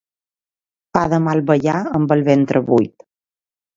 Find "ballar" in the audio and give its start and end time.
1.51-1.77